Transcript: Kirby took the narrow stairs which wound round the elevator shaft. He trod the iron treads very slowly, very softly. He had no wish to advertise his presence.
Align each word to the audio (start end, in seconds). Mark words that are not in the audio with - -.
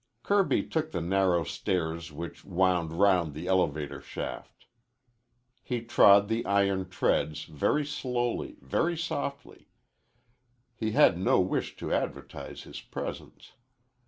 Kirby 0.23 0.63
took 0.67 0.89
the 0.91 0.99
narrow 0.99 1.43
stairs 1.43 2.11
which 2.11 2.43
wound 2.43 2.91
round 2.91 3.35
the 3.35 3.45
elevator 3.45 4.01
shaft. 4.01 4.65
He 5.61 5.83
trod 5.85 6.27
the 6.27 6.43
iron 6.43 6.89
treads 6.89 7.43
very 7.43 7.85
slowly, 7.85 8.57
very 8.61 8.97
softly. 8.97 9.67
He 10.75 10.93
had 10.93 11.19
no 11.19 11.39
wish 11.39 11.75
to 11.77 11.93
advertise 11.93 12.63
his 12.63 12.81
presence. 12.81 13.51